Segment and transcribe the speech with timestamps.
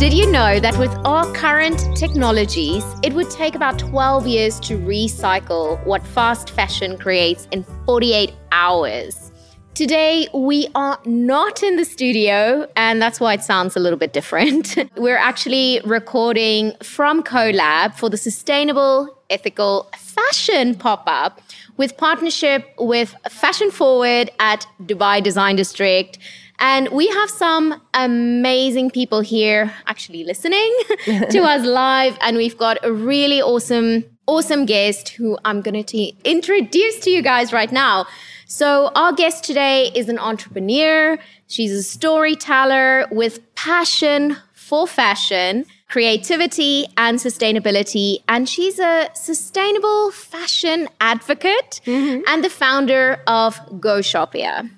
[0.00, 4.78] Did you know that with our current technologies, it would take about 12 years to
[4.78, 9.30] recycle what fast fashion creates in 48 hours?
[9.74, 14.14] Today, we are not in the studio, and that's why it sounds a little bit
[14.14, 14.74] different.
[14.96, 21.42] We're actually recording from CoLab for the Sustainable Ethical Fashion pop up
[21.76, 26.18] with partnership with Fashion Forward at Dubai Design District.
[26.60, 30.70] And we have some amazing people here actually listening
[31.06, 32.18] to us live.
[32.20, 37.22] And we've got a really awesome, awesome guest who I'm going to introduce to you
[37.22, 38.06] guys right now.
[38.46, 41.18] So, our guest today is an entrepreneur.
[41.46, 48.22] She's a storyteller with passion for fashion creativity and sustainability.
[48.28, 52.22] And she's a sustainable fashion advocate mm-hmm.
[52.26, 54.70] and the founder of Go GoShopia.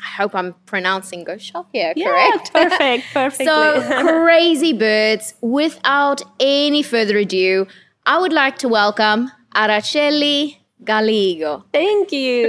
[0.00, 2.52] I hope I'm pronouncing GoShopia yeah, correct.
[2.52, 3.44] Perfect, perfect.
[3.48, 5.34] so, crazy birds.
[5.40, 7.66] Without any further ado,
[8.06, 11.64] I would like to welcome Araceli Gallego.
[11.72, 12.48] Thank you.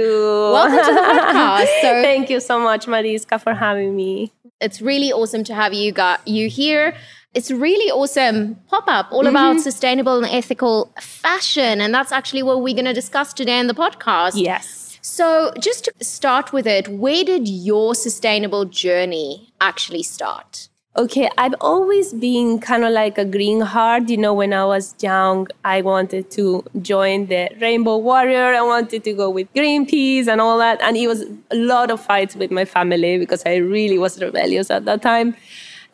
[0.52, 1.68] Welcome to the podcast.
[1.82, 4.32] So, Thank you so much, Mariska, for having me.
[4.60, 6.94] It's really awesome to have you got you here
[7.34, 9.28] it's really awesome pop up all mm-hmm.
[9.28, 11.80] about sustainable and ethical fashion.
[11.80, 14.32] And that's actually what we're going to discuss today in the podcast.
[14.34, 14.91] Yes.
[15.04, 20.68] So, just to start with it, where did your sustainable journey actually start?
[20.96, 24.08] Okay, I've always been kind of like a green heart.
[24.08, 28.54] You know, when I was young, I wanted to join the Rainbow Warrior.
[28.54, 30.80] I wanted to go with Greenpeace and all that.
[30.80, 34.70] And it was a lot of fights with my family because I really was rebellious
[34.70, 35.34] at that time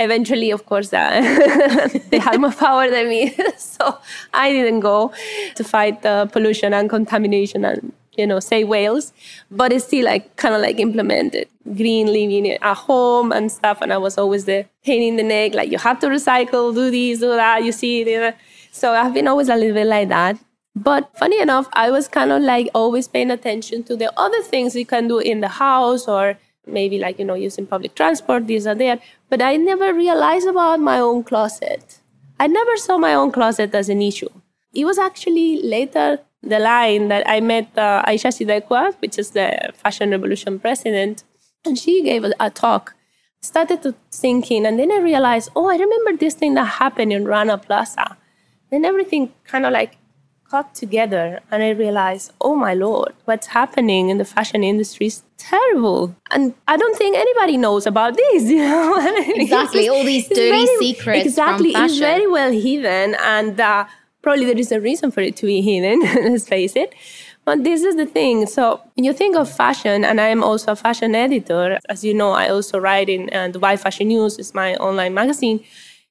[0.01, 3.37] eventually, of course, uh, they had more power than me.
[3.57, 3.99] so
[4.33, 5.13] I didn't go
[5.57, 9.13] to fight the pollution and contamination and you know say whales,
[9.51, 13.79] but it's still like kind of like implemented green living at home and stuff.
[13.81, 16.91] And I was always the pain in the neck, like you have to recycle, do
[16.91, 17.65] this, do that.
[17.65, 18.37] You see it.
[18.73, 20.39] So I've been always a little bit like that.
[20.75, 24.77] But funny enough, I was kind of like always paying attention to the other things
[24.77, 28.67] you can do in the house or maybe like you know using public transport these
[28.67, 31.99] are there but i never realized about my own closet
[32.39, 34.29] i never saw my own closet as an issue
[34.75, 39.49] it was actually later the line that i met uh, aisha sidekwa which is the
[39.75, 41.25] fashion revolution president
[41.65, 42.95] and she gave a, a talk
[43.43, 47.25] started to thinking and then i realized oh i remember this thing that happened in
[47.25, 48.17] rana plaza
[48.71, 49.97] then everything kind of like
[50.51, 55.23] got together and I realized, oh my lord, what's happening in the fashion industry is
[55.37, 56.15] terrible.
[56.31, 58.97] And I don't think anybody knows about this, you know.
[59.35, 61.27] exactly, just, all these dirty very, secrets.
[61.27, 63.85] Exactly, it's very well hidden, and uh,
[64.23, 66.01] probably there is a reason for it to be hidden.
[66.31, 66.95] let's face it.
[67.45, 68.47] But this is the thing.
[68.47, 72.13] So when you think of fashion, and I am also a fashion editor, as you
[72.13, 75.65] know, I also write in uh, Dubai Fashion News, is my online magazine.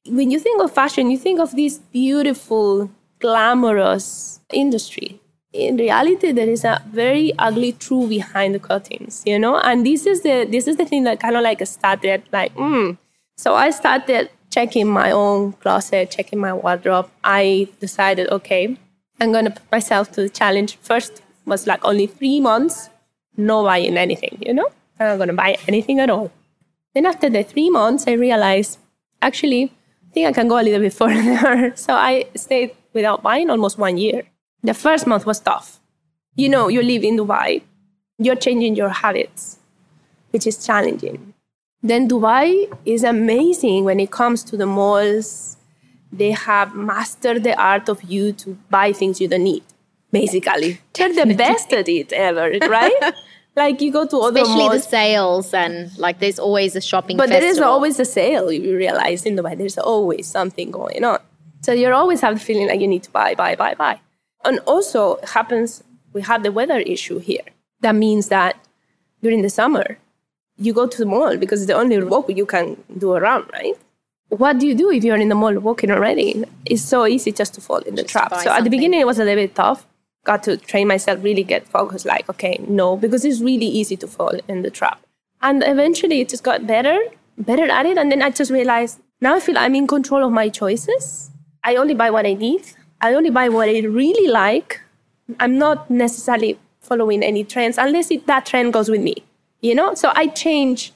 [0.07, 5.22] When you think of fashion, you think of this beautiful glamorous industry.
[5.53, 9.59] In reality, there is a very ugly truth behind the curtains, you know.
[9.59, 12.97] And this is the this is the thing that kind of like started like, mm.
[13.38, 17.07] so I started checking my own closet, checking my wardrobe.
[17.23, 18.75] I decided, okay,
[19.22, 20.78] I'm gonna put myself to the challenge.
[20.81, 22.90] First was like only three months,
[23.50, 24.69] no buying anything, you know.
[25.00, 26.31] I'm not gonna buy anything at all.
[26.96, 28.79] Then after the three months, I realized
[29.22, 29.66] actually
[30.09, 31.73] I think I can go a little bit further.
[31.75, 34.23] so I stayed without buying almost one year.
[34.63, 35.79] The first month was tough.
[36.35, 37.62] You know, you live in Dubai,
[38.17, 39.59] you're changing your habits,
[40.31, 41.35] which is challenging.
[41.84, 45.58] Then Dubai is amazing when it comes to the malls.
[46.12, 49.64] They have mastered the art of you to buy things you don't need,
[50.12, 50.79] basically.
[50.94, 53.14] They're the best at it ever, right?
[53.56, 54.84] like you go to other Especially malls.
[54.84, 57.41] the sales and like there's always a shopping But festival.
[57.41, 59.58] there is always a sale, you realize in Dubai.
[59.58, 61.20] There's always something going on.
[61.62, 64.00] So you always have the feeling like you need to buy, buy, buy, buy.
[64.46, 65.84] And also happens
[66.14, 67.44] we have the weather issue here.
[67.82, 68.56] That means that
[69.22, 69.97] during the summer,
[70.58, 73.76] you go to the mall because it's the only walk you can do around, right?
[74.30, 76.44] What do you do if you're in the mall walking already?
[76.66, 78.30] It's so easy just to fall in the just trap.
[78.32, 78.52] So something.
[78.52, 79.86] at the beginning, it was a little bit tough.
[80.26, 84.08] Got to train myself, really get focused, like, okay, no, because it's really easy to
[84.08, 85.00] fall in the trap.
[85.42, 87.00] And eventually it just got better,
[87.38, 87.98] better at it.
[87.98, 91.32] And then I just realized now I feel I'm in control of my choices.
[91.64, 92.64] I only buy what I need.
[93.00, 94.82] I only buy what I really like.
[95.40, 99.16] I'm not necessarily following any trends unless it, that trend goes with me,
[99.62, 99.94] you know?
[99.96, 100.94] So I change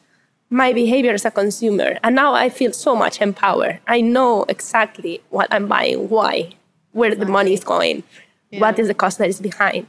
[0.51, 1.97] my behavior as a consumer.
[2.03, 3.79] And now I feel so much empowered.
[3.87, 6.51] I know exactly what I'm buying, why,
[6.91, 8.03] where the money is going,
[8.51, 8.59] yeah.
[8.59, 9.87] what is the cost that is behind.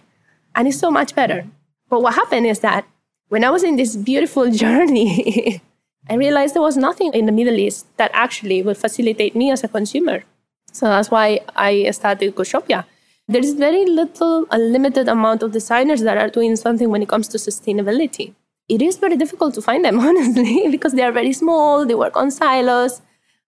[0.54, 1.46] And it's so much better.
[1.90, 2.86] But what happened is that
[3.28, 5.60] when I was in this beautiful journey,
[6.08, 9.64] I realized there was nothing in the Middle East that actually would facilitate me as
[9.64, 10.22] a consumer.
[10.72, 12.84] So that's why I started Goshopia.
[13.28, 17.08] There is very little, a limited amount of designers that are doing something when it
[17.08, 18.34] comes to sustainability.
[18.68, 22.16] It is very difficult to find them, honestly, because they are very small, they work
[22.16, 23.02] on silos.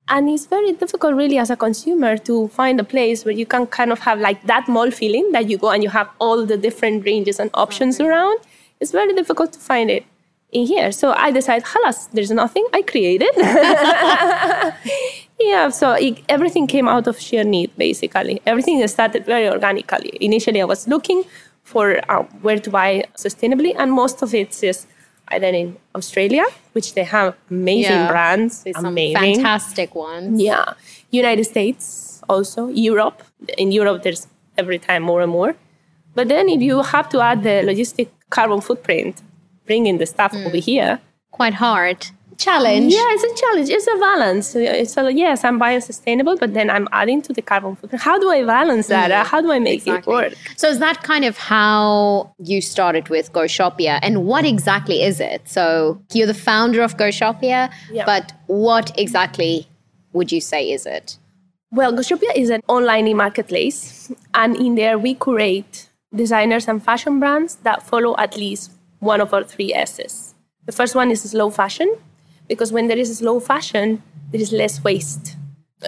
[0.06, 3.66] And it's very difficult, really, as a consumer, to find a place where you can
[3.66, 6.58] kind of have like that mall feeling that you go and you have all the
[6.58, 8.10] different ranges and options okay.
[8.10, 8.38] around.
[8.80, 10.04] It's very difficult to find it
[10.52, 10.92] in here.
[10.92, 12.66] So I decided, halas, there's nothing.
[12.74, 13.30] I created.
[15.40, 18.42] yeah, so it, everything came out of sheer need, basically.
[18.44, 20.18] Everything started very organically.
[20.20, 21.24] Initially, I was looking
[21.62, 24.86] for uh, where to buy sustainably, and most of it is
[25.28, 30.40] either in Australia, which they have amazing yeah, brands, amazing, fantastic ones.
[30.40, 30.74] Yeah,
[31.10, 33.22] United States also, Europe.
[33.58, 34.26] In Europe, there's
[34.56, 35.54] every time more and more.
[36.14, 39.22] But then, if you have to add the logistic carbon footprint,
[39.66, 40.46] bringing the stuff mm.
[40.46, 41.00] over here.
[41.30, 42.06] Quite hard.
[42.38, 42.92] Challenge.
[42.92, 43.68] Yeah, it's a challenge.
[43.70, 44.54] It's a balance.
[44.54, 48.02] It's a, yes, I'm biosustainable, but then I'm adding to the carbon footprint.
[48.02, 49.10] How do I balance that?
[49.10, 49.26] Mm.
[49.26, 50.12] How do I make exactly.
[50.12, 50.34] it work?
[50.56, 53.98] So is that kind of how you started with GoShopia?
[54.02, 55.48] And what exactly is it?
[55.48, 58.04] So you're the founder of GoShopia, yeah.
[58.04, 59.68] but what exactly
[60.12, 61.18] would you say is it?
[61.70, 67.56] Well, GoShopia is an online marketplace, and in there we curate designers and fashion brands
[67.56, 68.70] that follow at least
[69.00, 70.34] one of our three S's.
[70.66, 71.94] The first one is slow fashion,
[72.48, 75.36] because when there is slow fashion, there is less waste.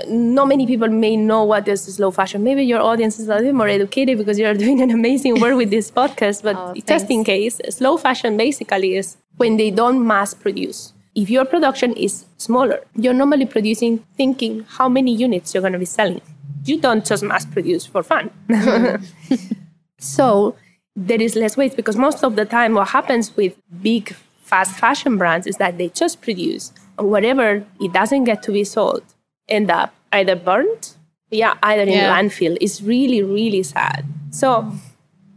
[0.09, 2.45] Not many people may know what is slow fashion.
[2.45, 5.71] Maybe your audience is a little more educated because you're doing an amazing work with
[5.71, 6.43] this podcast.
[6.43, 10.93] But oh, just in case, slow fashion basically is when they don't mass produce.
[11.15, 15.79] If your production is smaller, you're normally producing thinking how many units you're going to
[15.79, 16.21] be selling.
[16.65, 18.31] You don't just mass produce for fun.
[18.49, 19.57] Mm.
[19.99, 20.57] so
[20.95, 24.15] there is less waste because most of the time what happens with big
[24.47, 29.03] fast fashion brands is that they just produce whatever it doesn't get to be sold
[29.49, 30.97] end up either burnt
[31.31, 32.15] yeah either in yeah.
[32.15, 32.57] landfill.
[32.61, 34.05] It's really really sad.
[34.31, 34.73] So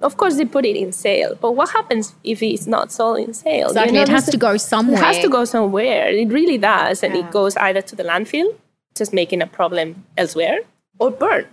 [0.01, 3.33] of course they put it in sale but what happens if it's not sold in
[3.33, 3.67] sale?
[3.69, 3.93] Exactly.
[3.93, 6.07] You know, it has to go somewhere it has to go somewhere.
[6.09, 7.21] It really does and yeah.
[7.21, 8.55] it goes either to the landfill
[8.95, 10.59] just making a problem elsewhere
[10.99, 11.45] or burn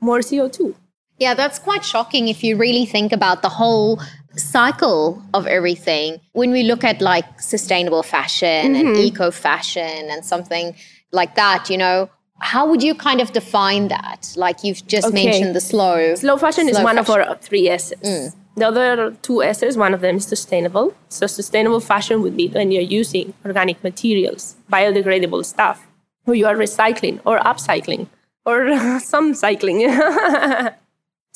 [0.00, 0.74] more co2
[1.18, 4.00] yeah, that's quite shocking if you really think about the whole
[4.36, 6.20] cycle of everything.
[6.32, 8.88] When we look at like sustainable fashion mm-hmm.
[8.88, 10.74] and eco fashion and something
[11.12, 14.32] like that, you know, how would you kind of define that?
[14.36, 15.24] Like you've just okay.
[15.24, 16.14] mentioned the slow.
[16.14, 17.20] Slow fashion slow is one fashion.
[17.20, 17.98] of our three S's.
[18.00, 18.34] Mm.
[18.56, 20.94] The other two S's, one of them is sustainable.
[21.08, 25.86] So sustainable fashion would be when you're using organic materials, biodegradable stuff,
[26.26, 28.08] or you are recycling or upcycling
[28.44, 29.80] or some cycling.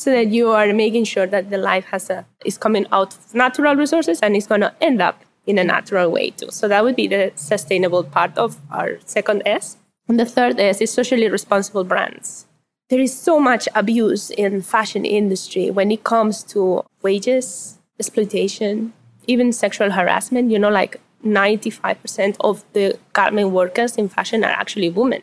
[0.01, 3.35] so that you are making sure that the life has a is coming out of
[3.35, 6.51] natural resources and it's going to end up in a natural way too.
[6.51, 9.77] So that would be the sustainable part of our second S.
[10.09, 12.47] And the third S is socially responsible brands.
[12.89, 18.95] There is so much abuse in fashion industry when it comes to wages, exploitation,
[19.27, 20.51] even sexual harassment.
[20.51, 25.23] You know, like 95% of the garment workers in fashion are actually women.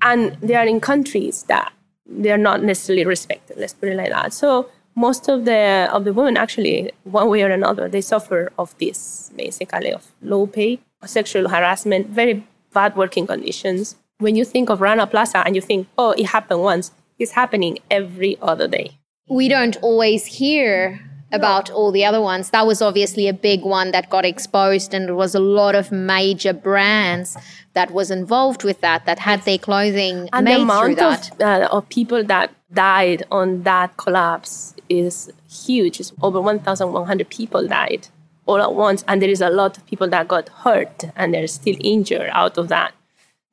[0.00, 1.73] And they are in countries that
[2.06, 3.56] they're not necessarily respected.
[3.58, 4.32] Let's put it like that.
[4.32, 8.76] So most of the of the women actually, one way or another, they suffer of
[8.78, 13.96] this basically of low pay, sexual harassment, very bad working conditions.
[14.18, 17.78] When you think of Rana Plaza and you think, oh, it happened once, it's happening
[17.90, 18.98] every other day.
[19.28, 21.00] We don't always hear
[21.34, 22.50] about all the other ones.
[22.50, 25.92] That was obviously a big one that got exposed, and there was a lot of
[25.92, 27.36] major brands
[27.74, 31.32] that was involved with that that had their clothing and made the amount through that.
[31.32, 36.00] Of, uh, of people that died on that collapse is huge.
[36.00, 38.08] It's over 1,100 people died
[38.46, 41.46] all at once, and there is a lot of people that got hurt and they're
[41.46, 42.92] still injured out of that.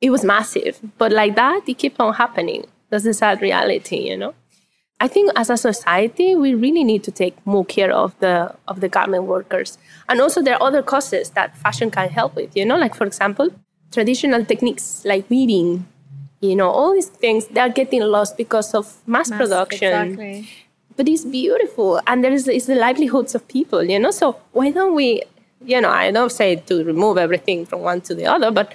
[0.00, 2.66] It was massive, but like that, it kept on happening.
[2.90, 4.34] That's the sad reality, you know.
[5.02, 8.34] I think as a society, we really need to take more care of the
[8.68, 9.76] of the garment workers.
[10.08, 13.04] And also there are other causes that fashion can help with, you know, like for
[13.04, 13.50] example,
[13.90, 15.88] traditional techniques like weaving,
[16.40, 19.92] you know, all these things they are getting lost because of mass, mass production.
[19.92, 20.48] Exactly.
[20.96, 24.12] But it's beautiful and there is it's the livelihoods of people, you know.
[24.12, 25.22] So why don't we
[25.64, 28.72] you know, I don't say to remove everything from one to the other, but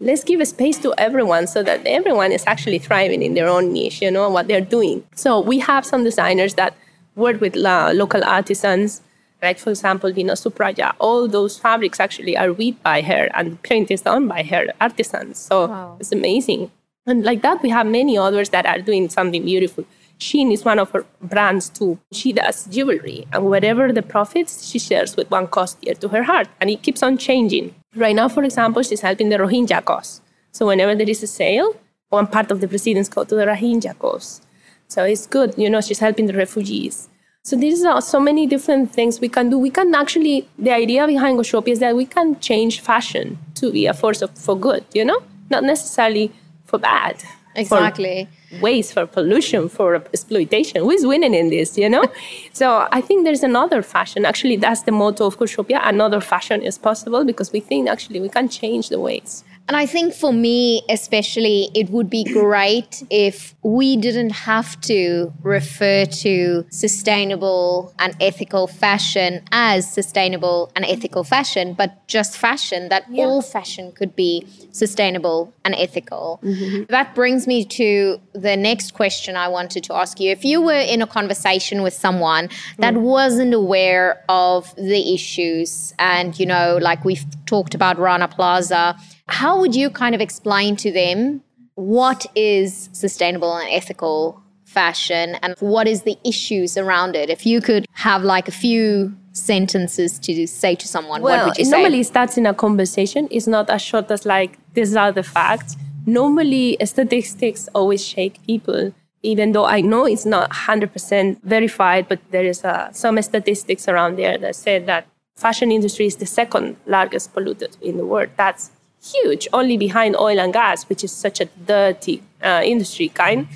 [0.00, 3.72] let's give a space to everyone so that everyone is actually thriving in their own
[3.72, 5.04] niche, you know, what they're doing.
[5.14, 6.74] So we have some designers that
[7.16, 9.02] work with uh, local artisans.
[9.42, 13.90] Like, for example, Dina Supraja, all those fabrics actually are weaved by her and print
[13.90, 15.38] is done by her artisans.
[15.38, 15.96] So wow.
[16.00, 16.70] it's amazing.
[17.06, 19.84] And like that, we have many others that are doing something beautiful.
[20.18, 21.98] Shein is one of her brands too.
[22.12, 26.24] She does jewelry, and whatever the profits, she shares with one cause dear to her
[26.24, 27.74] heart, and it keeps on changing.
[27.98, 30.20] Right now, for example, she's helping the Rohingya cause.
[30.52, 31.74] So whenever there is a sale,
[32.10, 34.40] one part of the proceedings go to the Rohingya cause.
[34.86, 37.08] So it's good, you know, she's helping the refugees.
[37.42, 39.58] So these are so many different things we can do.
[39.58, 43.86] We can actually, the idea behind Goshopia is that we can change fashion to be
[43.86, 46.30] a force of, for good, you know, not necessarily
[46.66, 47.24] for bad.
[47.54, 48.28] Exactly.
[48.50, 50.82] For waste, for pollution, for exploitation.
[50.82, 52.04] Who is winning in this, you know?
[52.52, 54.24] so I think there's another fashion.
[54.24, 55.80] Actually, that's the motto of Goshopia.
[55.82, 59.44] Another fashion is possible because we think actually we can change the ways.
[59.68, 65.30] And I think for me, especially, it would be great if we didn't have to
[65.42, 73.04] refer to sustainable and ethical fashion as sustainable and ethical fashion, but just fashion, that
[73.10, 73.24] yeah.
[73.24, 76.40] all fashion could be sustainable and ethical.
[76.42, 76.84] Mm-hmm.
[76.88, 80.30] That brings me to the next question I wanted to ask you.
[80.30, 82.48] If you were in a conversation with someone
[82.78, 83.02] that mm.
[83.02, 88.96] wasn't aware of the issues, and, you know, like we've talked about Rana Plaza,
[89.28, 91.42] how would you kind of explain to them
[91.74, 97.30] what is sustainable and ethical fashion and what is the issues around it?
[97.30, 101.58] If you could have like a few sentences to say to someone, well, what would
[101.58, 101.70] you say?
[101.70, 103.28] Normally starts in a conversation.
[103.30, 105.76] It's not as short as like these are the facts.
[106.06, 108.92] Normally statistics always shake people.
[109.22, 114.16] Even though I know it's not 100% verified, but there is uh, some statistics around
[114.16, 115.06] there that said that
[115.38, 118.28] fashion industry is the second largest polluted in the world.
[118.36, 118.70] That's
[119.12, 123.46] huge, only behind oil and gas, which is such a dirty uh, industry kind.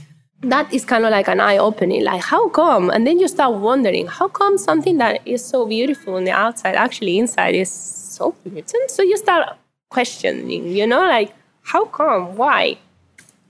[0.43, 2.91] That is kind of like an eye opening, like, how come?
[2.91, 6.75] And then you start wondering, how come something that is so beautiful on the outside
[6.75, 8.91] actually inside is so pollutant?
[8.91, 9.57] So you start
[9.89, 12.37] questioning, you know, like, how come?
[12.37, 12.79] Why?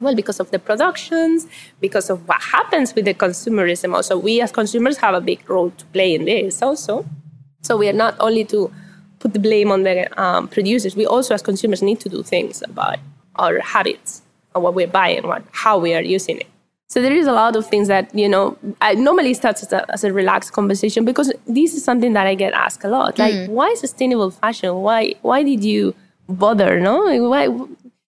[0.00, 1.46] Well, because of the productions,
[1.80, 3.94] because of what happens with the consumerism.
[3.94, 7.06] Also, we as consumers have a big role to play in this also.
[7.62, 8.70] So we are not only to
[9.20, 10.96] put the blame on the um, producers.
[10.96, 12.98] We also, as consumers, need to do things about
[13.36, 14.22] our habits
[14.54, 16.46] and what we're buying, what, how we are using it.
[16.88, 18.58] So there is a lot of things that you know.
[18.82, 22.34] I normally starts as a, as a relaxed conversation because this is something that I
[22.34, 23.18] get asked a lot.
[23.18, 23.48] Like, mm.
[23.48, 24.74] why sustainable fashion?
[24.82, 25.94] Why why did you
[26.28, 26.78] bother?
[26.80, 27.00] No,
[27.30, 27.48] why?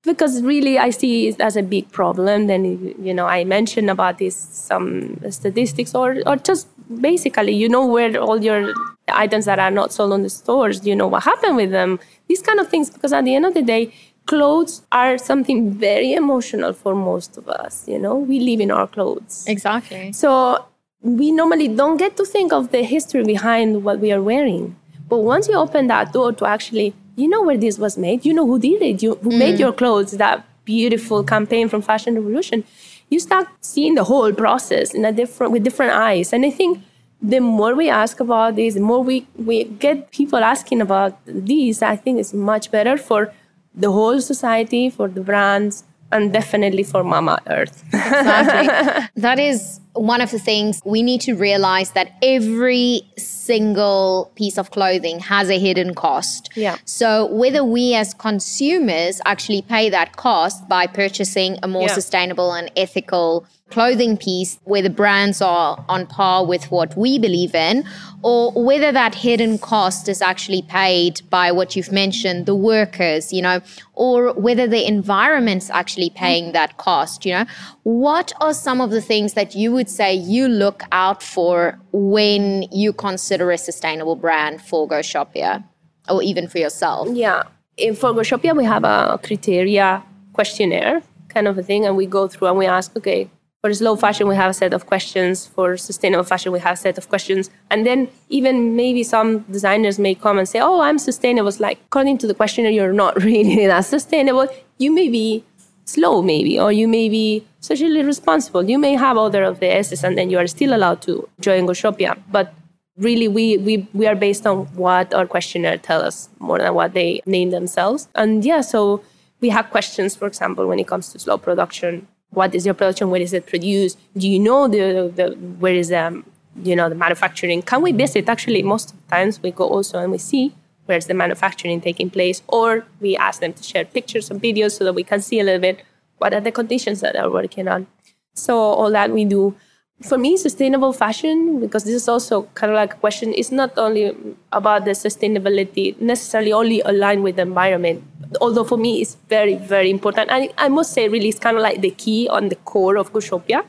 [0.05, 2.47] Because really, I see it as a big problem.
[2.47, 6.69] Then you know, I mentioned about this some statistics or or just
[7.01, 8.73] basically, you know, where all your
[9.09, 12.43] items that are not sold on the stores, you know what happened with them, these
[12.43, 12.91] kind of things.
[12.91, 13.93] Because at the end of the day,
[14.27, 17.87] clothes are something very emotional for most of us.
[17.89, 19.45] You know, we live in our clothes.
[19.47, 20.13] Exactly.
[20.13, 20.65] So
[21.01, 24.77] we normally don't get to think of the history behind what we are wearing.
[25.09, 28.33] But once you open that door to actually, you know where this was made, you
[28.33, 29.39] know who did it, you who mm.
[29.39, 32.65] made your clothes, that beautiful campaign from Fashion Revolution,
[33.11, 36.33] you start seeing the whole process in a different with different eyes.
[36.33, 36.83] And I think
[37.23, 41.83] the more we ask about this, the more we, we get people asking about these,
[41.83, 43.33] I think it's much better for
[43.75, 47.83] the whole society, for the brands, and definitely for Mama Earth.
[47.93, 49.09] exactly.
[49.23, 54.71] That is one of the things we need to realize that every single piece of
[54.71, 56.51] clothing has a hidden cost.
[56.55, 56.79] Yeah.
[56.85, 61.95] So whether we as consumers actually pay that cost by purchasing a more yeah.
[61.95, 67.55] sustainable and ethical clothing piece where the brands are on par with what we believe
[67.55, 67.85] in,
[68.23, 73.43] or whether that hidden cost is actually paid by what you've mentioned, the workers, you
[73.43, 73.61] know,
[73.95, 76.53] or whether the environment's actually paying mm.
[76.53, 77.47] that cost, you know.
[77.83, 82.63] What are some of the things that you would say you look out for when
[82.71, 85.65] you consider a sustainable brand for Goshopia
[86.09, 87.09] or even for yourself?
[87.13, 87.45] Yeah.
[87.77, 91.03] In, for Goshopia, we have a criteria questionnaire
[91.35, 93.29] kind of a thing, and we go through and we ask, okay,
[93.61, 95.47] for slow fashion, we have a set of questions.
[95.47, 97.51] For sustainable fashion, we have a set of questions.
[97.71, 101.49] And then even maybe some designers may come and say, oh, I'm sustainable.
[101.49, 104.47] It's like, according to the questionnaire, you're not really that sustainable.
[104.79, 105.45] You may be
[105.85, 108.69] slow, maybe, or you may be socially responsible.
[108.69, 111.67] You may have other of the S's, and then you are still allowed to join
[111.67, 112.19] Goshopia.
[112.31, 112.55] But
[112.97, 116.95] really, we, we, we are based on what our questionnaire tell us more than what
[116.95, 118.09] they name themselves.
[118.15, 119.03] And yeah, so
[119.41, 123.11] we have questions, for example, when it comes to slow production what is your production
[123.11, 126.25] where is it produced do you know the, the where is um
[126.63, 129.99] you know the manufacturing can we visit actually most of the times we go also
[129.99, 130.53] and we see
[130.87, 134.85] where's the manufacturing taking place, or we ask them to share pictures and videos so
[134.85, 135.83] that we can see a little bit
[136.19, 137.87] what are the conditions that they're working on.
[138.35, 139.55] So all that we do.
[140.03, 143.79] For me, sustainable fashion, because this is also kind of like a question, is not
[143.79, 144.13] only
[144.53, 148.03] about the sustainability necessarily only aligned with the environment,
[148.41, 150.31] although for me it's very, very important.
[150.31, 153.13] And I must say, really, it's kind of like the key on the core of
[153.13, 153.65] Goshopia.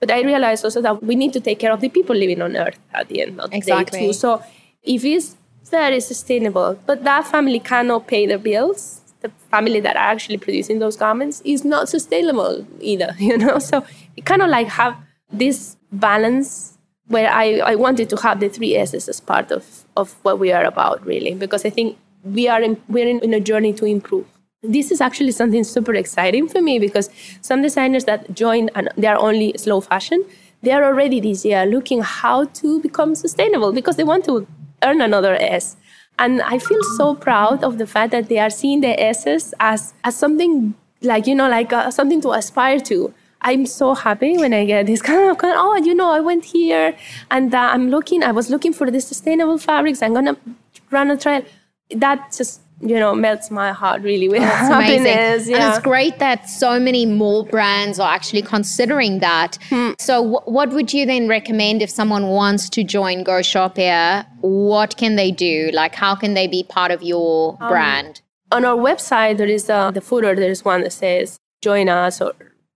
[0.00, 2.56] But I realize also that we need to take care of the people living on
[2.56, 4.00] Earth at the end of the exactly.
[4.00, 4.12] day too.
[4.12, 4.42] So
[4.82, 5.34] if it's
[5.70, 10.78] very sustainable, but that family cannot pay their bills, the family that are actually producing
[10.78, 13.58] those garments is not sustainable either, you know?
[13.58, 13.84] So
[14.16, 14.96] it kind of like have
[15.32, 16.78] this balance
[17.08, 20.52] where I, I wanted to have the three S's as part of, of what we
[20.52, 23.84] are about really, because I think we are in, we're in, in a journey to
[23.84, 24.26] improve.
[24.62, 27.10] This is actually something super exciting for me because
[27.42, 30.24] some designers that join and they're only slow fashion
[30.64, 34.46] they're already this year looking how to become sustainable because they want to
[34.84, 35.76] earn another s.
[36.16, 39.94] And i feel so proud of the fact that they are seeing the s's as
[40.04, 43.12] as something like you know like uh, something to aspire to.
[43.46, 46.96] I'm so happy when i get this kind of oh you know i went here
[47.30, 50.02] and uh, i'm looking i was looking for the sustainable fabrics.
[50.02, 50.36] I'm gonna
[50.90, 51.42] run a trial
[51.96, 55.48] that just you know melts my heart really with That's happiness.
[55.48, 55.56] Yeah.
[55.56, 59.58] And it's great that so many more brands are actually considering that.
[59.68, 59.92] Hmm.
[59.98, 64.26] So, w- what would you then recommend if someone wants to join Goshopia?
[64.40, 65.70] What can they do?
[65.72, 68.20] Like, how can they be part of your um, brand?
[68.52, 70.34] On our website, there is uh, the footer.
[70.34, 72.32] There is one that says "Join us," or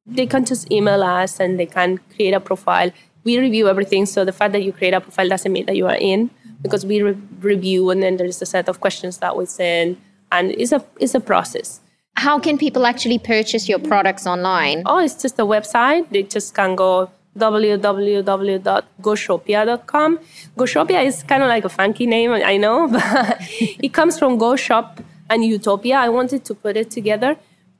[0.07, 2.91] they can just email us and they can create a profile.
[3.25, 5.87] We review everything, so the fact that you create a profile doesn't mean that you
[5.87, 6.31] are in
[6.63, 9.97] because we re- review and then there's a set of questions that we send
[10.33, 11.81] and it's a it's a process.
[12.17, 14.83] How can people actually purchase your products online?
[14.87, 16.09] Oh it's just a website.
[16.11, 20.19] They just can go www.goshopia.com
[20.57, 24.57] goshopia is kind of like a funky name i know but it comes from go
[24.57, 25.01] shop
[25.31, 25.97] and utopia.
[25.97, 27.37] I wanted to put it together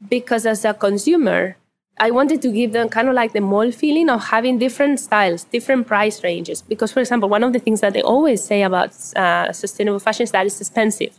[0.09, 1.57] because as a consumer
[2.01, 5.45] I wanted to give them kind of like the mall feeling of having different styles,
[5.45, 6.63] different price ranges.
[6.63, 10.25] Because, for example, one of the things that they always say about uh, sustainable fashion
[10.25, 11.19] is that it's expensive.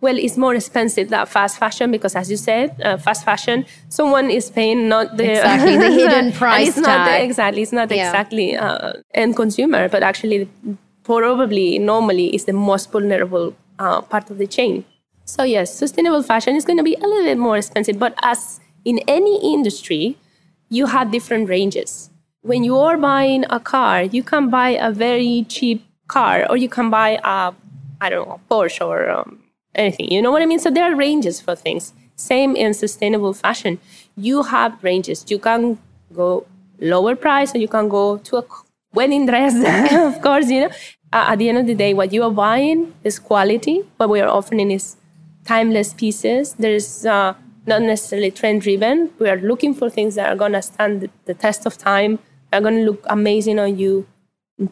[0.00, 4.30] Well, it's more expensive than fast fashion because, as you said, uh, fast fashion, someone
[4.30, 6.84] is paying not the exactly the hidden price it's tag.
[6.86, 8.08] Not the, exactly, it's not yeah.
[8.08, 10.48] exactly uh, end consumer, but actually,
[11.04, 14.84] probably normally is the most vulnerable uh, part of the chain.
[15.26, 18.58] So yes, sustainable fashion is going to be a little bit more expensive, but as
[18.84, 20.16] in any industry,
[20.68, 22.10] you have different ranges.
[22.42, 26.68] When you are buying a car, you can buy a very cheap car, or you
[26.68, 27.52] can buy a,
[28.00, 29.42] I don't know, Porsche or um,
[29.74, 30.10] anything.
[30.10, 30.58] You know what I mean?
[30.58, 31.92] So there are ranges for things.
[32.16, 33.78] Same in sustainable fashion.
[34.16, 35.24] You have ranges.
[35.28, 35.78] You can
[36.14, 36.46] go
[36.80, 38.44] lower price, or you can go to a
[38.94, 39.54] wedding dress,
[39.92, 40.48] of course.
[40.48, 40.70] You know,
[41.12, 43.82] at the end of the day, what you are buying is quality.
[43.96, 44.96] What we are offering is
[45.44, 46.54] timeless pieces.
[46.54, 47.34] There's uh,
[47.70, 49.10] not necessarily trend driven.
[49.18, 52.18] We are looking for things that are going to stand the test of time,
[52.52, 54.06] are going to look amazing on you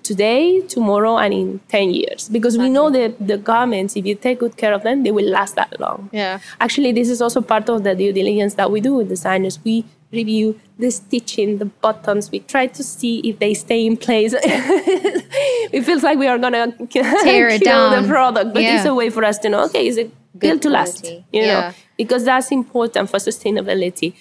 [0.02, 2.28] today, tomorrow, and in 10 years.
[2.28, 2.68] Because exactly.
[2.68, 5.54] we know that the garments, if you take good care of them, they will last
[5.56, 6.10] that long.
[6.12, 6.40] Yeah.
[6.60, 9.58] Actually, this is also part of the due diligence that we do with designers.
[9.64, 12.30] We review the stitching, the buttons.
[12.30, 14.34] We try to see if they stay in place.
[14.36, 18.76] it feels like we are gonna tear it down the product, but yeah.
[18.76, 19.64] it's a way for us to know.
[19.64, 21.04] Okay, is it built to last?
[21.04, 21.60] You yeah.
[21.60, 24.14] know, because that's important for sustainability.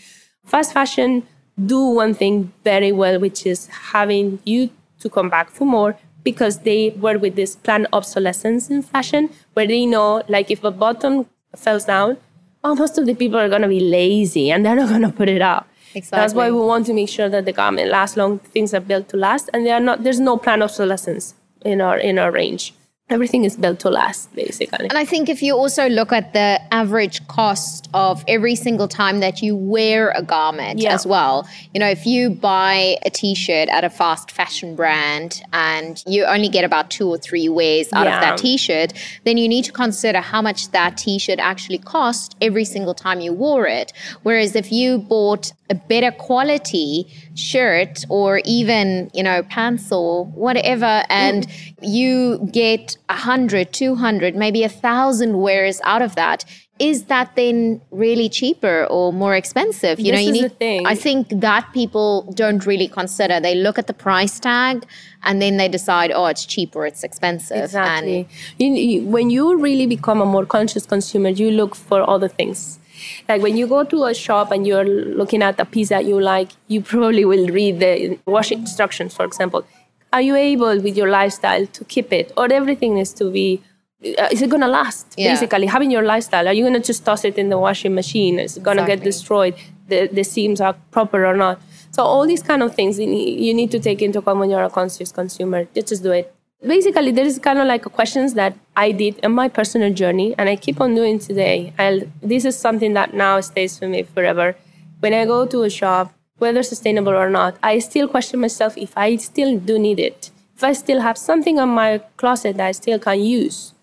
[0.46, 1.24] Fast fashion
[1.66, 6.60] do one thing very well, which is having you to come back for more because
[6.60, 11.26] they work with this planned obsolescence in fashion, where they know, like, if a bottom
[11.56, 12.18] falls down,
[12.64, 15.10] well, most of the people are going to be lazy and they're not going to
[15.10, 15.68] put it up.
[15.96, 16.18] Exactly.
[16.22, 18.40] That's why we want to make sure that the garment lasts long.
[18.40, 20.04] Things are built to last, and they are not.
[20.04, 22.74] There's no planned obsolescence in our in our range
[23.10, 26.60] everything is built to last basically and i think if you also look at the
[26.74, 30.94] average cost of every single time that you wear a garment yeah.
[30.94, 36.04] as well you know if you buy a t-shirt at a fast fashion brand and
[36.06, 38.16] you only get about two or three wears out yeah.
[38.16, 38.92] of that t-shirt
[39.24, 43.32] then you need to consider how much that t-shirt actually cost every single time you
[43.32, 43.94] wore it
[44.24, 51.04] whereas if you bought a better quality shirt or even you know pants or whatever
[51.10, 51.74] and mm.
[51.82, 56.46] you get a hundred, two hundred, maybe a thousand wears out of that
[56.80, 60.86] is that then really cheaper or more expensive you this know you need thing.
[60.86, 64.86] i think that people don't really consider they look at the price tag
[65.24, 68.28] and then they decide oh it's cheap or it's expensive exactly
[68.60, 72.80] you, you, when you really become a more conscious consumer you look for other things
[73.30, 76.20] like when you go to a shop and you're looking at a piece that you
[76.20, 79.66] like, you probably will read the wash instructions, for example.
[80.14, 82.32] Are you able with your lifestyle to keep it?
[82.38, 83.62] Or everything needs to be
[84.06, 85.16] uh, is it gonna last?
[85.18, 85.34] Yeah.
[85.34, 88.38] Basically, having your lifestyle, are you gonna just toss it in the washing machine?
[88.38, 89.56] Is it gonna get destroyed?
[89.88, 91.60] The the seams are proper or not?
[91.92, 94.50] So all these kind of things you need, you need to take into account when
[94.52, 95.68] you're a conscious consumer.
[95.74, 96.32] You Just do it.
[96.66, 100.50] Basically, there is kind of like questions that I did in my personal journey, and
[100.50, 101.72] I keep on doing today.
[101.78, 104.56] I'll, this is something that now stays with me forever.
[105.00, 108.98] When I go to a shop, whether sustainable or not, I still question myself if
[108.98, 110.32] I still do need it.
[110.56, 113.76] If I still have something on my closet that I still can use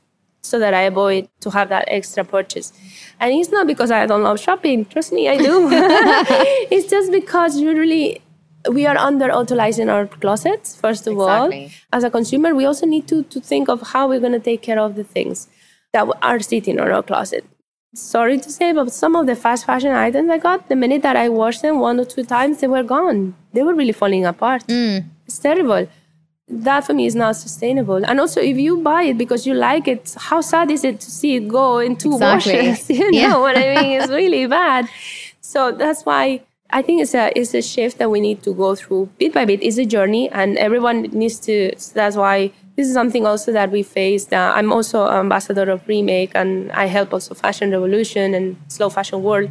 [0.43, 2.73] so that I avoid to have that extra purchase.
[3.21, 4.85] And it's not because I don't love shopping.
[4.85, 5.69] Trust me, I do.
[5.73, 8.21] it's just because usually
[8.70, 11.50] we are under utilizing our closets, first of all.
[11.92, 14.62] As a consumer, we also need to, to think of how we're going to take
[14.62, 15.48] care of the things
[15.92, 17.44] that are sitting in our closet.
[17.94, 21.16] Sorry to say, but some of the fast fashion items I got, the minute that
[21.16, 23.37] I washed them one or two times, they were gone.
[23.53, 24.66] They were really falling apart.
[24.66, 25.05] Mm.
[25.27, 25.87] It's terrible
[26.48, 28.05] that for me is not sustainable.
[28.05, 31.11] And also, if you buy it because you like it, how sad is it to
[31.11, 32.68] see it go in two Exactly.
[32.68, 32.90] washes?
[32.98, 33.37] You know Yeah.
[33.38, 34.00] what I mean?
[34.00, 34.88] It's really bad.
[35.40, 36.40] So that's why
[36.75, 39.45] I think it's a it's a shift that we need to go through bit by
[39.45, 39.63] bit.
[39.63, 41.71] It's a journey, and everyone needs to.
[41.95, 44.33] That's why this is something also that we faced.
[44.33, 49.23] Uh, I'm also ambassador of Remake, and I help also Fashion Revolution and Slow Fashion
[49.23, 49.51] World.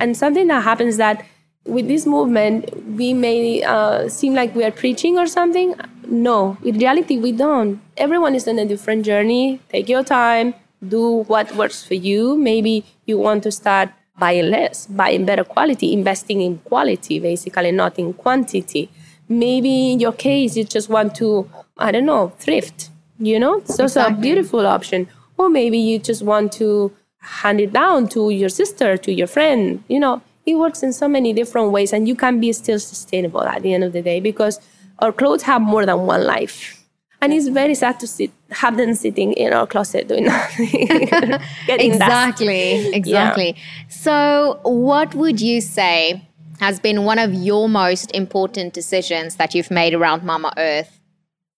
[0.00, 1.26] And something that happens that
[1.66, 5.74] with this movement, we may uh, seem like we are preaching or something.
[6.08, 7.82] No, in reality, we don't.
[7.98, 9.60] Everyone is on a different journey.
[9.68, 10.54] Take your time,
[10.88, 12.34] do what works for you.
[12.38, 17.98] Maybe you want to start buying less, buying better quality, investing in quality, basically, not
[17.98, 18.88] in quantity.
[19.28, 23.62] Maybe in your case, you just want to, I don't know, thrift, you know?
[23.64, 25.08] So it's a beautiful option.
[25.36, 29.82] Or maybe you just want to hand it down to your sister, to your friend,
[29.88, 30.22] you know?
[30.46, 33.74] It works in so many different ways, and you can be still sustainable at the
[33.74, 34.60] end of the day because
[35.00, 36.85] our clothes have more than one life.
[37.20, 40.86] And it's very sad to sit, have them sitting in our closet doing nothing.
[40.86, 41.42] Dust.
[41.68, 43.56] Exactly, exactly.
[43.88, 46.28] So, what would you say
[46.60, 51.00] has been one of your most important decisions that you've made around Mama Earth?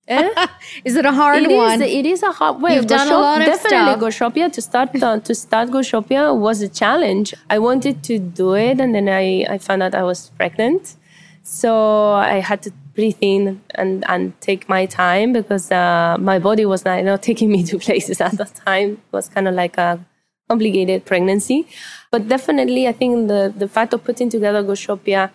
[0.07, 0.47] Eh?
[0.85, 1.57] Is it a hard It is.
[1.57, 1.83] one?
[1.83, 2.63] It is a hard.
[2.63, 4.01] Well, You've done a lot of definitely stuff.
[4.01, 7.35] Go Shopia to start uh, to start Go Shopia was a challenge.
[7.51, 10.97] I wanted to do it, and then I I found out I was pregnant,
[11.43, 16.65] so I had to breathe in and and take my time because uh, my body
[16.67, 18.89] was not, taking me to places at that time.
[19.07, 20.05] It was kind of like a
[20.49, 21.59] complicated pregnancy,
[22.11, 25.31] but definitely I think the the fact of putting together Go Shopia,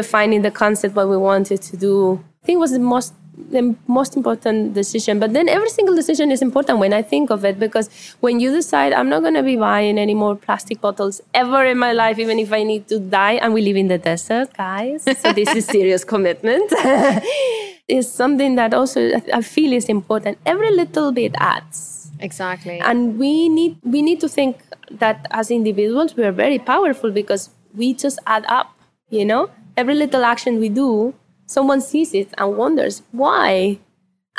[0.00, 1.94] defining the concept what we wanted to do,
[2.42, 3.14] I think was the most
[3.50, 5.18] the most important decision.
[5.18, 7.88] But then every single decision is important when I think of it because
[8.20, 11.92] when you decide I'm not gonna be buying any more plastic bottles ever in my
[11.92, 15.04] life, even if I need to die, and we live in the desert, guys.
[15.04, 16.72] So this is serious commitment.
[17.88, 20.38] is something that also I feel is important.
[20.44, 22.78] Every little bit adds exactly.
[22.80, 27.50] and we need we need to think that as individuals we are very powerful because
[27.74, 28.74] we just add up
[29.10, 31.14] you know every little action we do
[31.56, 33.78] someone sees it and wonders why.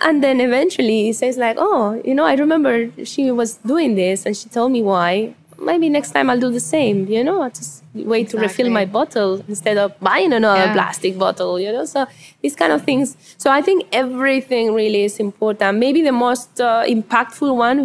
[0.02, 2.74] And then eventually he says like oh you know i remember
[3.06, 5.12] she was doing this and she told me why.
[5.70, 8.86] Maybe next time i'll do the same you know i just wait to refill my
[8.86, 10.74] bottle instead of buying another Yeah.
[10.78, 11.84] plastic bottle you know.
[11.84, 12.08] So
[12.42, 13.18] these kind of things.
[13.38, 15.78] So i think everything really is important.
[15.86, 17.80] Maybe the most uh, impactful one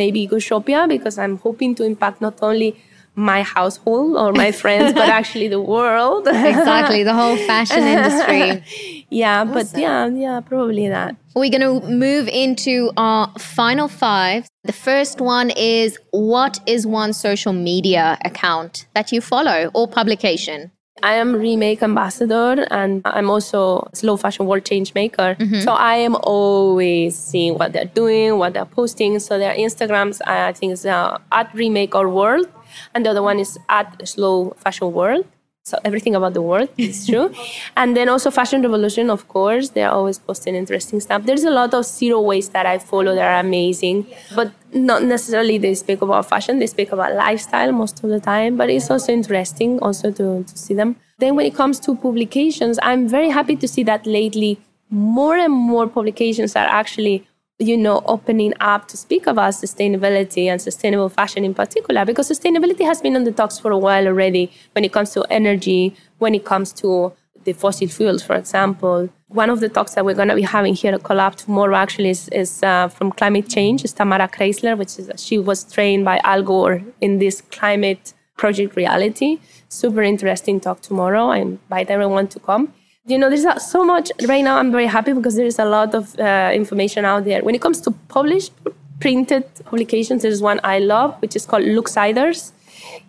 [0.00, 2.70] maybe go shopia because i'm hoping to impact not only
[3.20, 8.64] my household or my friends but actually the world exactly, the whole fashion industry.
[9.10, 11.74] yeah but yeah yeah probably that We're going to
[12.06, 14.40] move into our final five.
[14.70, 20.58] The first one is what is one social media account that you follow or publication?
[21.02, 23.60] I am Remake Ambassador and I'm also
[24.00, 25.30] Slow Fashion World Change Maker.
[25.66, 29.12] So I am always seeing what they're doing, what they're posting.
[29.26, 32.46] So their Instagrams, I I think, is uh, at Remake Our World,
[32.94, 35.26] and the other one is at Slow Fashion World.
[35.62, 37.32] So everything about the world is true.
[37.76, 41.24] and then also Fashion Revolution, of course, they're always posting interesting stuff.
[41.24, 45.58] There's a lot of zero waste that I follow that are amazing, but not necessarily
[45.58, 46.58] they speak about fashion.
[46.58, 50.58] They speak about lifestyle most of the time, but it's also interesting also to, to
[50.58, 50.96] see them.
[51.18, 54.58] Then when it comes to publications, I'm very happy to see that lately
[54.90, 57.26] more and more publications are actually
[57.60, 62.84] you know opening up to speak about sustainability and sustainable fashion in particular because sustainability
[62.84, 66.34] has been on the talks for a while already when it comes to energy when
[66.34, 67.12] it comes to
[67.44, 69.08] the fossil fuels for example.
[69.28, 72.10] One of the talks that we're going to be having here at collab tomorrow actually
[72.10, 73.84] is, is uh, from climate change.
[73.84, 78.74] Is tamara kreisler which is she was trained by al gore in this climate project
[78.74, 79.38] reality.
[79.68, 82.72] Super interesting talk tomorrow i invite everyone to come
[83.06, 85.94] you know there's so much right now i'm very happy because there is a lot
[85.94, 88.52] of uh, information out there when it comes to published
[89.00, 90.22] printed publications.
[90.22, 92.52] There's one I love, which is called Luxiders.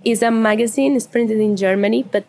[0.04, 0.96] It's a magazine.
[0.96, 2.26] It's printed in Germany, but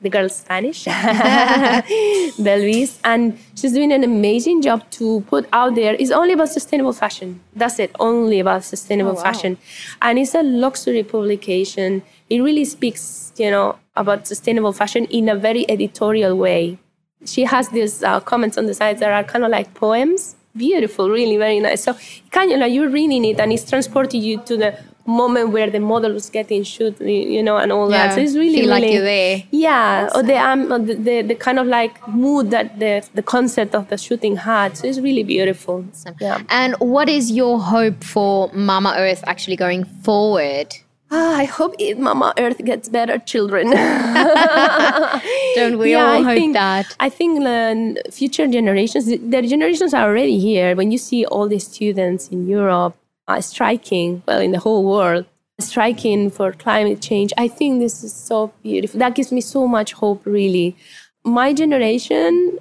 [0.00, 0.84] the girl's Spanish,
[2.46, 5.94] Belvis, and she's doing an amazing job to put out there.
[5.94, 7.40] It's only about sustainable fashion.
[7.54, 9.22] That's it, only about sustainable oh, wow.
[9.22, 9.58] fashion,
[10.00, 12.02] and it's a luxury publication.
[12.28, 16.78] It really speaks, you know, about sustainable fashion in a very editorial way.
[17.26, 20.36] She has these uh, comments on the sides that are kind of like poems.
[20.54, 21.82] Beautiful, really very nice.
[21.82, 21.96] So
[22.30, 25.80] kind of like you're reading it and it's transporting you to the moment where the
[25.80, 28.14] model was getting shoot, you know, and all yeah, that.
[28.14, 29.42] So it's really, feel really, like you're there.
[29.50, 30.20] Yeah, awesome.
[30.20, 33.88] or the um, the, the, the kind of like mood that the the concept of
[33.88, 34.76] the shooting had.
[34.76, 35.84] So it's really beautiful.
[35.90, 36.16] Awesome.
[36.20, 36.42] Yeah.
[36.48, 40.74] And what is your hope for Mama Earth actually going forward?
[41.14, 43.70] Ah, I hope it, Mama Earth gets better children.
[45.54, 46.96] Don't we yeah, all I hope think, that?
[47.00, 50.74] I think the future generations, the generations are already here.
[50.74, 52.96] When you see all the students in Europe
[53.28, 55.26] uh, striking, well, in the whole world,
[55.60, 57.30] striking for climate change.
[57.36, 58.98] I think this is so beautiful.
[58.98, 60.76] That gives me so much hope, really.
[61.24, 62.58] My generation,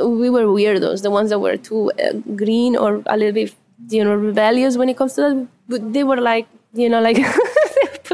[0.00, 3.54] we were weirdos, the ones that were too uh, green or a little bit,
[3.88, 5.48] you know, rebellious when it comes to that.
[5.68, 7.18] But they were like, you know, like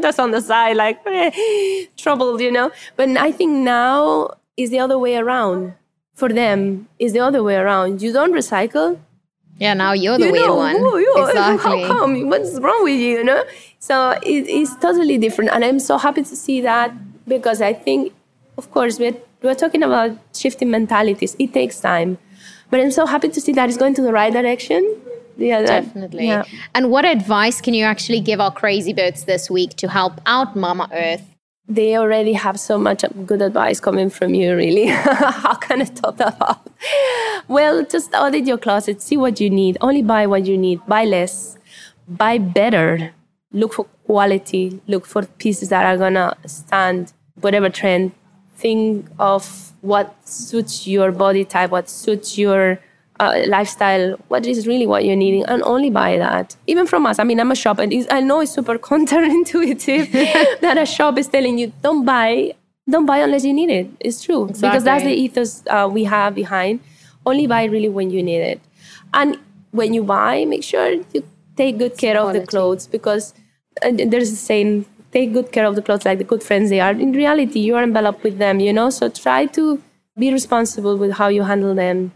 [0.04, 2.70] put us on the side, like eh, troubled, you know.
[2.96, 5.74] But I think now is the other way around.
[6.14, 8.00] For them, is the other way around.
[8.00, 9.00] You don't recycle,
[9.58, 10.76] yeah, now you're the you weird know, one.
[10.76, 11.82] you exactly.
[11.82, 12.28] How come?
[12.28, 13.18] What's wrong with you?
[13.18, 13.42] You know.
[13.80, 16.92] So it, it's totally different, and I'm so happy to see that
[17.26, 18.12] because I think,
[18.56, 21.34] of course, we're we're talking about shifting mentalities.
[21.38, 22.18] It takes time,
[22.70, 24.82] but I'm so happy to see that it's going to the right direction.
[25.36, 26.28] Yeah, that, definitely.
[26.28, 26.44] Yeah.
[26.74, 30.54] And what advice can you actually give our crazy birds this week to help out
[30.56, 31.34] Mama Earth
[31.66, 34.86] they already have so much good advice coming from you, really.
[34.86, 36.68] How can I top that up?
[37.48, 39.78] Well, just audit your closet, see what you need.
[39.80, 40.84] Only buy what you need.
[40.86, 41.56] Buy less,
[42.06, 43.12] buy better.
[43.52, 44.80] Look for quality.
[44.86, 48.12] Look for pieces that are gonna stand whatever trend.
[48.56, 52.78] Think of what suits your body type, what suits your
[53.20, 56.56] uh, lifestyle, what is really what you're needing, and only buy that.
[56.66, 60.10] Even from us, I mean, I'm a shop, and I know it's super counterintuitive
[60.60, 62.54] that a shop is telling you don't buy,
[62.88, 63.88] don't buy unless you need it.
[64.00, 64.68] It's true exactly.
[64.68, 66.80] because that's the ethos uh, we have behind.
[67.26, 68.60] Only buy really when you need it,
[69.12, 69.38] and
[69.70, 71.24] when you buy, make sure you
[71.56, 73.32] take good care of the clothes because
[73.82, 76.80] uh, there's a saying take good care of the clothes like the good friends they
[76.80, 76.90] are.
[76.90, 78.90] In reality, you are enveloped with them, you know.
[78.90, 79.80] So try to
[80.18, 82.12] be responsible with how you handle them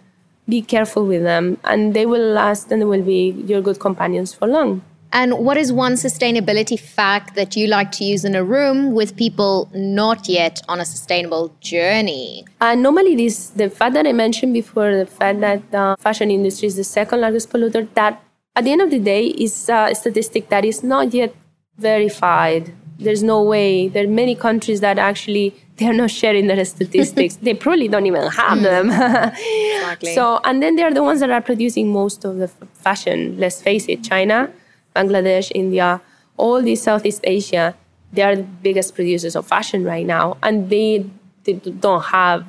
[0.49, 4.33] be careful with them and they will last and they will be your good companions
[4.33, 4.83] for long.
[5.13, 9.17] And what is one sustainability fact that you like to use in a room with
[9.17, 12.45] people not yet on a sustainable journey?
[12.61, 16.69] Uh, normally, this the fact that I mentioned before, the fact that the fashion industry
[16.69, 18.23] is the second largest polluter, that
[18.55, 21.35] at the end of the day is a statistic that is not yet
[21.79, 22.75] verified.
[22.99, 23.89] There's no way.
[23.89, 27.37] There are many countries that actually they're not sharing their statistics.
[27.43, 28.65] they probably don't even have hmm.
[28.65, 28.91] them.
[28.91, 30.15] exactly.
[30.15, 33.39] So, and then they're the ones that are producing most of the fashion.
[33.39, 34.53] Let's face it, China,
[34.95, 36.01] Bangladesh, India,
[36.37, 37.75] all these Southeast Asia,
[38.13, 41.05] they are the biggest producers of fashion right now, and they,
[41.45, 42.47] they don't have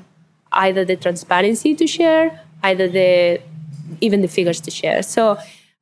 [0.53, 3.41] either the transparency to share, either the
[4.01, 5.01] even the figures to share.
[5.01, 5.37] So,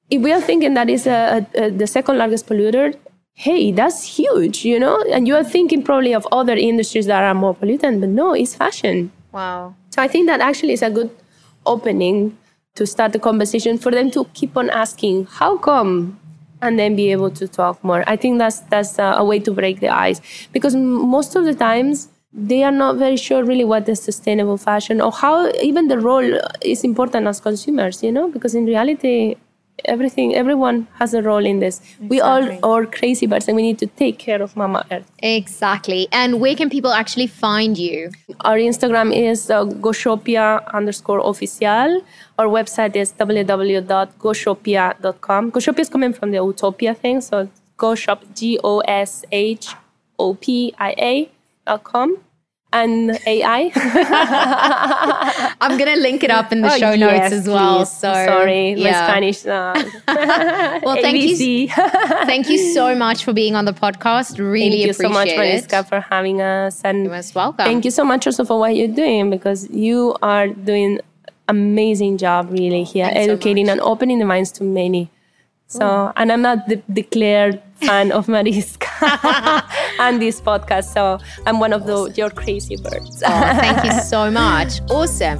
[0.10, 2.95] if we are thinking that is a, a, a, the second largest polluter,
[3.38, 5.00] hey, that's huge, you know?
[5.12, 8.56] And you are thinking probably of other industries that are more pollutant, but no, it's
[8.56, 9.12] fashion.
[9.32, 9.76] Wow.
[9.91, 11.12] So I think that actually is a good
[11.63, 12.36] opening
[12.73, 16.19] to start the conversation for them to keep on asking, how come?
[16.63, 18.04] And then be able to talk more.
[18.08, 20.19] I think that's that's a way to break the ice
[20.52, 25.00] because most of the times they are not very sure really what is sustainable fashion
[25.00, 28.02] or how even the role is important as consumers.
[28.02, 29.36] You know, because in reality,
[29.85, 31.79] everything everyone has a role in this.
[31.79, 32.07] Exactly.
[32.07, 35.09] we all are crazy birds and we need to take care of mama earth.
[35.19, 36.07] Exactly.
[36.11, 38.11] And where can people actually find you?
[38.41, 42.01] Our instagram is uh, goshopia underscore official.
[42.37, 49.69] Our website is www.goshopia.com goshopia is coming from the utopia thing so goshop g-o-s-h-o-p-i-a
[51.65, 52.17] dot com
[52.73, 53.71] and AI.
[55.62, 57.80] I'm gonna link it up in the oh, show notes as well.
[57.80, 57.91] Please.
[57.91, 58.84] So sorry, yeah.
[58.84, 59.45] my Spanish.
[59.45, 61.67] Uh, well, thank you,
[62.25, 64.38] thank you so much for being on the podcast.
[64.38, 64.95] Really appreciate it.
[64.95, 66.82] thank you so much, Mariska, for having us.
[66.84, 67.65] And You're most welcome.
[67.65, 70.99] Thank you so much also for what you're doing because you are doing
[71.47, 75.10] amazing job really here, Thanks educating so and opening the minds to many.
[75.69, 78.88] So, and I'm not the declared fan of Mariska
[79.99, 80.93] and this podcast.
[80.93, 83.21] So I'm one of the your crazy birds.
[83.25, 84.79] oh, thank you so much.
[84.89, 85.38] Awesome.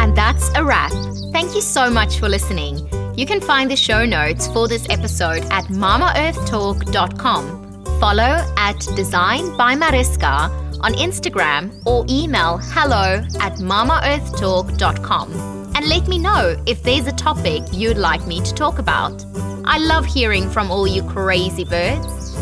[0.00, 0.92] And that's a wrap.
[1.32, 2.88] Thank you so much for listening.
[3.16, 7.64] You can find the show notes for this episode at mamaearthtalk.com.
[8.00, 15.32] Follow at Design by Mariska on Instagram or email hello at mamaearthtalk.com
[15.74, 19.24] and let me know if there's a topic you'd like me to talk about.
[19.64, 22.36] I love hearing from all you crazy birds.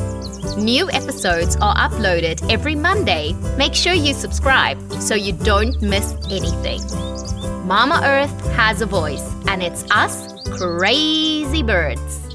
[0.56, 3.34] New episodes are uploaded every Monday.
[3.58, 6.80] Make sure you subscribe so you don't miss anything.
[7.66, 12.25] Mama Earth has a voice, and it's us, crazy birds.